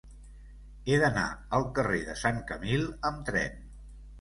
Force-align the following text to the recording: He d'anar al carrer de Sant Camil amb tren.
He 0.91 0.95
d'anar 1.03 1.27
al 1.57 1.67
carrer 1.77 1.99
de 2.09 2.15
Sant 2.25 2.41
Camil 2.53 2.89
amb 3.11 3.25
tren. 3.31 3.63